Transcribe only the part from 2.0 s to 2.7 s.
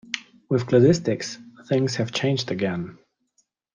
changed